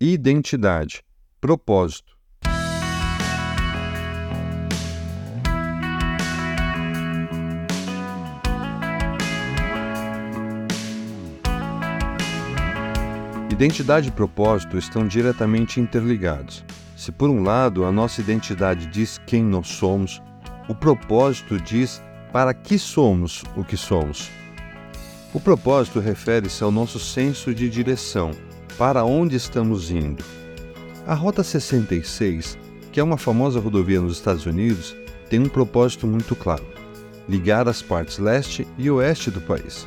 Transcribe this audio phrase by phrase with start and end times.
[0.00, 1.02] identidade,
[1.40, 2.14] propósito.
[13.50, 16.62] Identidade e propósito estão diretamente interligados.
[16.94, 20.20] Se por um lado a nossa identidade diz quem nós somos,
[20.68, 24.30] o propósito diz para que somos o que somos.
[25.32, 28.32] O propósito refere-se ao nosso senso de direção,
[28.76, 30.24] para onde estamos indo.
[31.06, 32.58] A Rota 66,
[32.92, 34.96] que é uma famosa rodovia nos Estados Unidos,
[35.30, 36.64] tem um propósito muito claro:
[37.28, 39.86] ligar as partes leste e oeste do país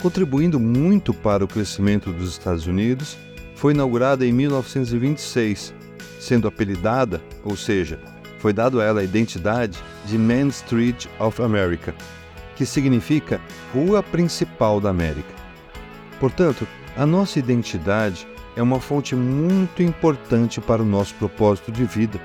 [0.00, 3.16] contribuindo muito para o crescimento dos Estados Unidos,
[3.54, 5.74] foi inaugurada em 1926,
[6.20, 7.98] sendo apelidada, ou seja,
[8.38, 11.94] foi dado a ela a identidade de Main Street of America,
[12.54, 13.40] que significa
[13.72, 15.34] Rua Principal da América.
[16.20, 22.20] Portanto, a nossa identidade é uma fonte muito importante para o nosso propósito de vida.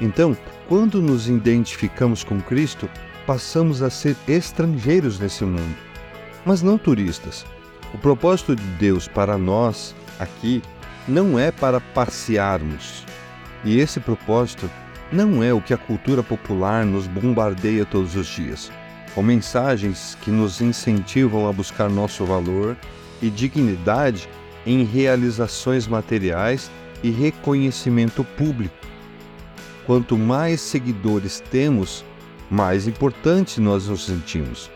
[0.00, 0.36] Então,
[0.68, 2.88] quando nos identificamos com Cristo,
[3.26, 5.74] passamos a ser estrangeiros nesse mundo
[6.44, 7.44] mas não turistas.
[7.92, 10.62] O propósito de Deus para nós aqui
[11.06, 13.04] não é para passearmos.
[13.64, 14.70] E esse propósito
[15.10, 18.70] não é o que a cultura popular nos bombardeia todos os dias,
[19.14, 22.76] com mensagens que nos incentivam a buscar nosso valor
[23.20, 24.28] e dignidade
[24.66, 26.70] em realizações materiais
[27.02, 28.74] e reconhecimento público.
[29.86, 32.04] Quanto mais seguidores temos,
[32.50, 34.70] mais importante nós nos sentimos.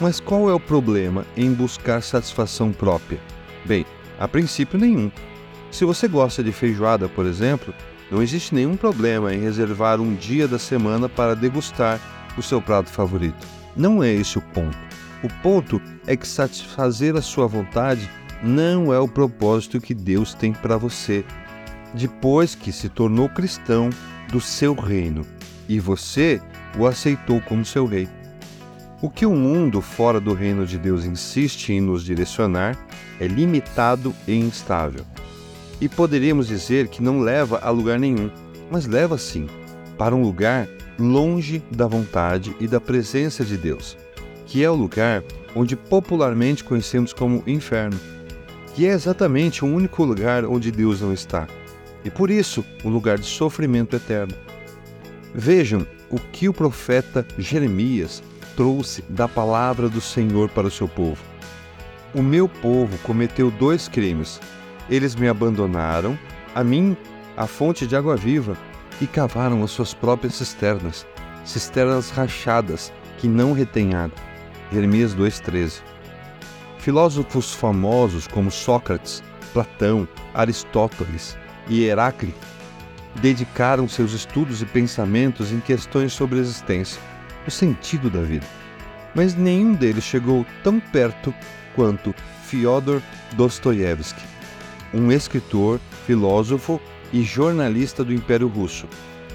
[0.00, 3.20] Mas qual é o problema em buscar satisfação própria?
[3.64, 3.84] Bem,
[4.18, 5.10] a princípio nenhum.
[5.70, 7.74] Se você gosta de feijoada, por exemplo,
[8.10, 12.00] não existe nenhum problema em reservar um dia da semana para degustar
[12.36, 13.46] o seu prato favorito.
[13.76, 14.87] Não é esse o ponto.
[15.22, 18.08] O ponto é que satisfazer a sua vontade
[18.42, 21.24] não é o propósito que Deus tem para você,
[21.92, 23.90] depois que se tornou cristão
[24.30, 25.26] do seu reino
[25.68, 26.40] e você
[26.78, 28.08] o aceitou como seu rei.
[29.00, 32.76] O que o mundo fora do reino de Deus insiste em nos direcionar
[33.20, 35.04] é limitado e instável.
[35.80, 38.30] E poderíamos dizer que não leva a lugar nenhum,
[38.70, 39.46] mas leva sim
[39.96, 40.68] para um lugar
[40.98, 43.96] longe da vontade e da presença de Deus,
[44.48, 45.22] que é o lugar
[45.54, 48.00] onde popularmente conhecemos como inferno,
[48.74, 51.46] que é exatamente o único lugar onde Deus não está,
[52.04, 54.34] e por isso um lugar de sofrimento eterno.
[55.34, 58.22] Vejam o que o profeta Jeremias
[58.56, 61.22] trouxe da palavra do Senhor para o seu povo.
[62.14, 64.40] O meu povo cometeu dois crimes.
[64.88, 66.18] Eles me abandonaram,
[66.54, 66.96] a mim,
[67.36, 68.56] a fonte de água viva,
[69.00, 71.06] e cavaram as suas próprias cisternas,
[71.44, 74.27] cisternas rachadas que não retêm água.
[74.72, 75.82] Jeremias 2,13.
[76.78, 81.36] Filósofos famosos como Sócrates, Platão, Aristóteles
[81.68, 82.46] e Heráclito
[83.16, 87.00] dedicaram seus estudos e pensamentos em questões sobre a existência
[87.46, 88.46] o sentido da vida.
[89.14, 91.34] Mas nenhum deles chegou tão perto
[91.74, 92.14] quanto
[92.44, 93.00] Fyodor
[93.32, 94.22] Dostoiévski,
[94.92, 96.80] um escritor, filósofo
[97.12, 98.86] e jornalista do Império Russo,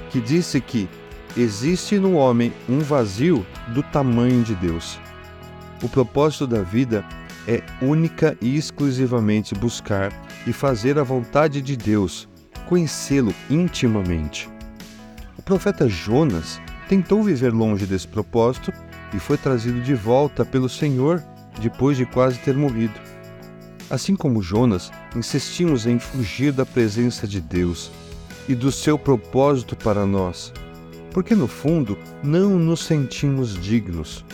[0.10, 0.88] que disse que
[1.36, 5.00] existe no homem um vazio do tamanho de Deus.
[5.82, 7.04] O propósito da vida
[7.48, 10.12] é única e exclusivamente buscar
[10.48, 12.28] e fazer a vontade de Deus,
[12.68, 14.50] conhecê-lo intimamente.
[15.38, 18.72] O profeta Jonas tentou viver longe desse propósito
[19.14, 21.24] e foi trazido de volta pelo Senhor
[21.60, 23.00] depois de quase ter morrido.
[23.90, 27.92] Assim como Jonas, insistimos em fugir da presença de Deus
[28.48, 30.54] e do seu propósito para nós,
[31.12, 34.26] porque no fundo não nos sentimos dignos.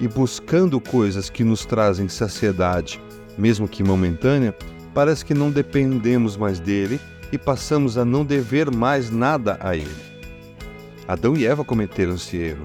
[0.00, 3.00] E buscando coisas que nos trazem saciedade,
[3.36, 4.54] mesmo que momentânea,
[4.94, 7.00] parece que não dependemos mais dele
[7.32, 10.08] e passamos a não dever mais nada a ele.
[11.06, 12.64] Adão e Eva cometeram esse erro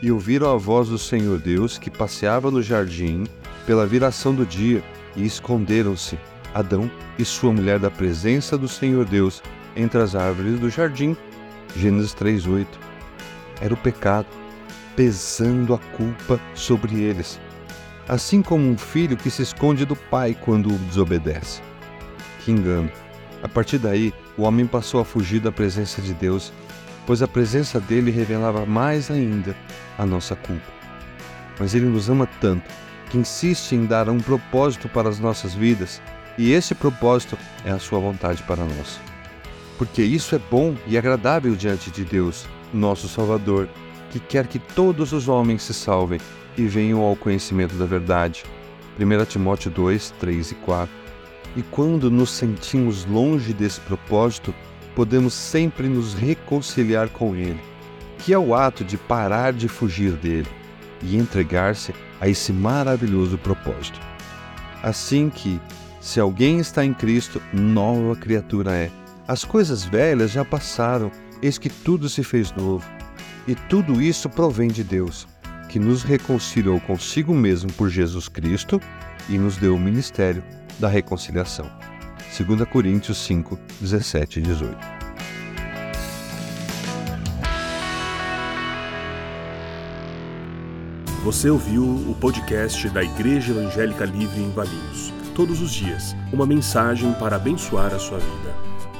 [0.00, 3.24] e ouviram a voz do Senhor Deus que passeava no jardim
[3.66, 4.82] pela viração do dia
[5.14, 6.18] e esconderam-se,
[6.54, 9.42] Adão e sua mulher, da presença do Senhor Deus
[9.76, 11.16] entre as árvores do jardim.
[11.76, 12.66] Gênesis 3:8.
[13.60, 14.26] Era o pecado
[14.96, 17.40] pesando a culpa sobre eles,
[18.08, 21.60] assim como um filho que se esconde do pai quando o desobedece.
[22.44, 22.90] Que engano!
[23.42, 26.52] A partir daí, o homem passou a fugir da presença de Deus
[27.06, 29.56] pois a presença dele revelava mais ainda
[29.98, 30.72] a nossa culpa.
[31.58, 32.70] Mas ele nos ama tanto
[33.10, 36.00] que insiste em dar um propósito para as nossas vidas,
[36.38, 38.98] e esse propósito é a sua vontade para nós.
[39.76, 43.68] Porque isso é bom e agradável diante de Deus, nosso Salvador,
[44.12, 46.20] que quer que todos os homens se salvem
[46.56, 48.44] e venham ao conhecimento da verdade.
[49.00, 50.94] 1 Timóteo 2, 3 e 4.
[51.56, 54.54] E quando nos sentimos longe desse propósito,
[54.94, 57.60] podemos sempre nos reconciliar com Ele,
[58.18, 60.48] que é o ato de parar de fugir dele
[61.02, 63.98] e entregar-se a esse maravilhoso propósito.
[64.82, 65.60] Assim que,
[66.00, 68.90] se alguém está em Cristo, nova criatura é.
[69.26, 71.10] As coisas velhas já passaram,
[71.40, 72.84] eis que tudo se fez novo.
[73.46, 75.26] E tudo isso provém de Deus,
[75.68, 78.80] que nos reconciliou consigo mesmo por Jesus Cristo
[79.28, 80.42] e nos deu o ministério
[80.78, 81.70] da reconciliação.
[82.38, 84.76] 2 Coríntios 5, 17 e 18.
[91.24, 95.12] Você ouviu o podcast da Igreja Evangélica Livre em Valinhos.
[95.36, 98.81] Todos os dias, uma mensagem para abençoar a sua vida.